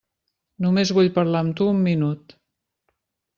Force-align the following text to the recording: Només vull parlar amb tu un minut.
Només 0.65 0.93
vull 0.99 1.11
parlar 1.17 1.41
amb 1.47 1.57
tu 1.61 1.67
un 1.75 1.85
minut. 1.89 2.35